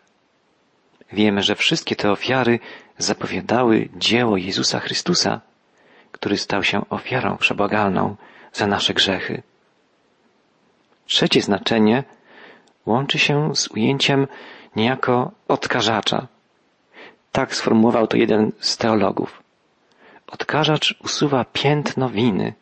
Wiemy, 1.13 1.43
że 1.43 1.55
wszystkie 1.55 1.97
te 1.97 2.11
ofiary 2.11 2.59
zapowiadały 2.99 3.89
dzieło 3.97 4.37
Jezusa 4.37 4.81
Chrystusa, 4.81 5.41
który 6.13 6.39
stał 6.39 6.65
się 6.65 6.89
ofiarą 6.91 7.37
przebłagalną 7.37 8.17
za 8.53 8.67
nasze 8.67 8.95
grzechy. 8.95 9.43
Trzecie 11.07 11.43
znaczenie 11.43 12.05
łączy 12.87 13.19
się 13.19 13.57
z 13.57 13.69
ujęciem 13.69 14.27
niejako 14.77 15.31
odkażacza. 15.49 16.27
Tak 17.33 17.55
sformułował 17.55 18.07
to 18.07 18.17
jeden 18.17 18.53
z 18.61 18.77
teologów. 18.77 19.43
Odkażacz 20.27 20.95
usuwa 21.05 21.45
piętno 21.45 22.09
winy, 22.09 22.53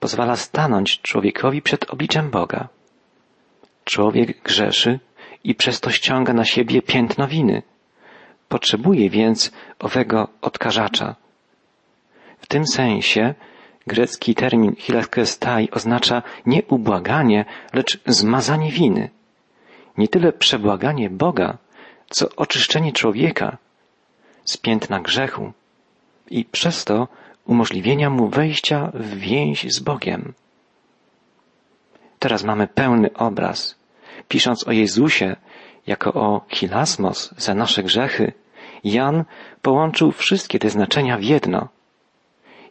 pozwala 0.00 0.36
stanąć 0.36 1.00
człowiekowi 1.00 1.62
przed 1.62 1.90
obliczem 1.90 2.30
Boga. 2.30 2.68
Człowiek 3.84 4.42
grzeszy 4.42 5.00
i 5.44 5.54
przez 5.54 5.80
to 5.80 5.90
ściąga 5.90 6.32
na 6.32 6.44
siebie 6.44 6.82
piętno 6.82 7.28
winy. 7.28 7.62
Potrzebuje 8.48 9.10
więc 9.10 9.52
owego 9.78 10.28
odkażacza. 10.40 11.14
W 12.38 12.46
tym 12.46 12.66
sensie 12.66 13.34
grecki 13.86 14.34
termin 14.34 14.76
hilaskestai 14.76 15.70
oznacza 15.70 16.22
nie 16.46 16.62
ubłaganie, 16.62 17.44
lecz 17.72 18.00
zmazanie 18.06 18.70
winy. 18.70 19.10
Nie 19.98 20.08
tyle 20.08 20.32
przebłaganie 20.32 21.10
Boga, 21.10 21.58
co 22.10 22.28
oczyszczenie 22.36 22.92
człowieka 22.92 23.58
z 24.44 24.56
piętna 24.56 25.00
grzechu 25.00 25.52
i 26.30 26.44
przez 26.44 26.84
to 26.84 27.08
umożliwienia 27.46 28.10
mu 28.10 28.28
wejścia 28.28 28.90
w 28.94 29.14
więź 29.14 29.72
z 29.72 29.80
Bogiem. 29.80 30.32
Teraz 32.18 32.44
mamy 32.44 32.66
pełny 32.66 33.12
obraz. 33.12 33.83
Pisząc 34.28 34.68
o 34.68 34.72
Jezusie 34.72 35.36
jako 35.86 36.14
o 36.14 36.40
hilasmos 36.48 37.34
za 37.36 37.54
nasze 37.54 37.82
grzechy, 37.82 38.32
Jan 38.84 39.24
połączył 39.62 40.12
wszystkie 40.12 40.58
te 40.58 40.70
znaczenia 40.70 41.18
w 41.18 41.22
jedno. 41.22 41.68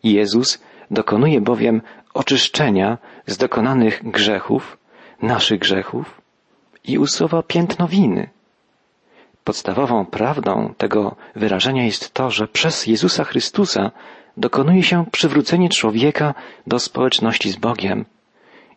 Jezus 0.03 0.61
dokonuje 0.91 1.41
bowiem 1.41 1.81
oczyszczenia 2.13 2.97
z 3.25 3.37
dokonanych 3.37 4.11
grzechów, 4.11 4.77
naszych 5.21 5.59
grzechów 5.59 6.21
i 6.83 6.97
usuwa 6.97 7.43
piętno 7.43 7.87
winy. 7.87 8.29
Podstawową 9.43 10.05
prawdą 10.05 10.73
tego 10.77 11.15
wyrażenia 11.35 11.85
jest 11.85 12.13
to, 12.13 12.31
że 12.31 12.47
przez 12.47 12.87
Jezusa 12.87 13.23
Chrystusa 13.23 13.91
dokonuje 14.37 14.83
się 14.83 15.05
przywrócenie 15.11 15.69
człowieka 15.69 16.33
do 16.67 16.79
społeczności 16.79 17.51
z 17.51 17.55
Bogiem 17.55 18.05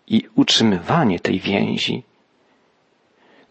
i 0.06 0.22
utrzymywanie 0.34 1.20
tej 1.20 1.40
więzi. 1.40 2.02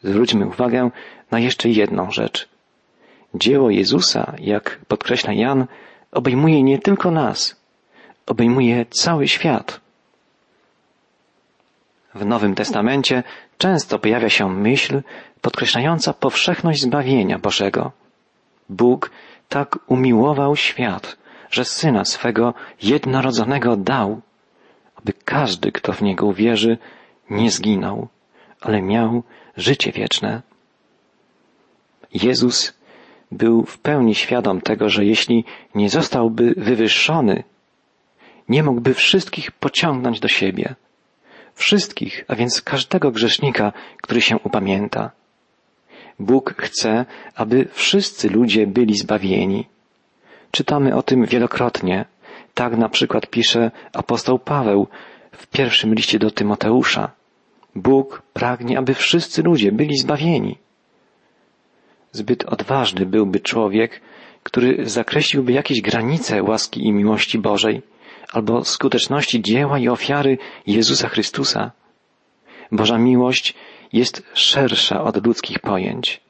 Zwróćmy 0.05 0.47
uwagę 0.47 0.89
na 1.31 1.39
jeszcze 1.39 1.69
jedną 1.69 2.11
rzecz. 2.11 2.49
Dzieło 3.35 3.69
Jezusa, 3.69 4.33
jak 4.39 4.79
podkreśla 4.87 5.33
Jan, 5.33 5.65
obejmuje 6.11 6.63
nie 6.63 6.79
tylko 6.79 7.11
nas, 7.11 7.55
obejmuje 8.25 8.85
cały 8.85 9.27
świat. 9.27 9.81
W 12.15 12.25
Nowym 12.25 12.55
Testamencie 12.55 13.23
często 13.57 13.99
pojawia 13.99 14.29
się 14.29 14.49
myśl 14.49 15.01
podkreślająca 15.41 16.13
powszechność 16.13 16.81
zbawienia 16.81 17.39
Bożego. 17.39 17.91
Bóg 18.69 19.11
tak 19.49 19.79
umiłował 19.87 20.55
świat, 20.55 21.17
że 21.51 21.65
Syna 21.65 22.05
swego 22.05 22.53
jednorodzonego 22.81 23.77
dał, 23.77 24.21
aby 24.95 25.13
każdy, 25.13 25.71
kto 25.71 25.93
w 25.93 26.01
Niego 26.01 26.25
uwierzy, 26.25 26.77
nie 27.29 27.51
zginął, 27.51 28.07
ale 28.65 28.81
miał 28.81 29.23
życie 29.57 29.91
wieczne. 29.91 30.41
Jezus 32.13 32.73
był 33.31 33.65
w 33.65 33.79
pełni 33.79 34.15
świadom 34.15 34.61
tego, 34.61 34.89
że 34.89 35.05
jeśli 35.05 35.45
nie 35.75 35.89
zostałby 35.89 36.53
wywyższony, 36.57 37.43
nie 38.49 38.63
mógłby 38.63 38.93
wszystkich 38.93 39.51
pociągnąć 39.51 40.19
do 40.19 40.27
siebie. 40.27 40.75
Wszystkich, 41.53 42.25
a 42.27 42.35
więc 42.35 42.61
każdego 42.61 43.11
grzesznika, 43.11 43.73
który 44.01 44.21
się 44.21 44.39
upamięta. 44.39 45.11
Bóg 46.19 46.53
chce, 46.57 47.05
aby 47.35 47.67
wszyscy 47.71 48.29
ludzie 48.29 48.67
byli 48.67 48.97
zbawieni. 48.97 49.67
Czytamy 50.51 50.95
o 50.95 51.03
tym 51.03 51.25
wielokrotnie. 51.25 52.05
Tak 52.53 52.77
na 52.77 52.89
przykład 52.89 53.27
pisze 53.27 53.71
apostoł 53.93 54.39
Paweł 54.39 54.87
w 55.31 55.47
pierwszym 55.47 55.93
liście 55.93 56.19
do 56.19 56.31
Tymoteusza. 56.31 57.11
Bóg 57.75 58.21
pragnie, 58.33 58.77
aby 58.79 58.93
wszyscy 58.93 59.43
ludzie 59.43 59.71
byli 59.71 59.97
zbawieni. 59.97 60.57
Zbyt 62.11 62.45
odważny 62.45 63.05
byłby 63.05 63.39
człowiek, 63.39 64.01
który 64.43 64.89
zakreśliłby 64.89 65.51
jakieś 65.51 65.81
granice 65.81 66.43
łaski 66.43 66.85
i 66.87 66.91
miłości 66.91 67.39
Bożej, 67.39 67.81
albo 68.33 68.63
skuteczności 68.63 69.41
dzieła 69.41 69.79
i 69.79 69.89
ofiary 69.89 70.37
Jezusa 70.67 71.09
Chrystusa. 71.09 71.71
Boża 72.71 72.97
miłość 72.97 73.53
jest 73.93 74.23
szersza 74.33 75.03
od 75.03 75.25
ludzkich 75.25 75.59
pojęć. 75.59 76.21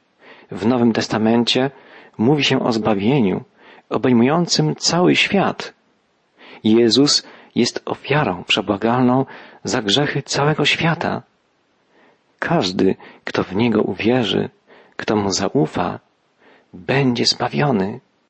W 0.52 0.66
Nowym 0.66 0.94
Testamencie 0.94 1.72
mówi 2.18 2.44
się 2.44 2.60
o 2.60 2.72
zbawieniu 2.72 3.44
obejmującym 3.90 4.76
cały 4.76 5.16
świat. 5.16 5.74
Jezus 6.64 7.28
jest 7.56 7.82
ofiarą 7.86 8.44
przebłagalną 8.44 9.26
za 9.64 9.82
grzechy 9.82 10.22
całego 10.22 10.66
świata. 10.66 11.24
Każdy, 12.46 12.96
kto 13.24 13.44
w 13.44 13.56
Niego 13.56 13.82
uwierzy, 13.82 14.50
kto 14.96 15.16
Mu 15.16 15.32
zaufa, 15.32 16.00
będzie 16.74 17.26
zbawiony. 17.26 18.00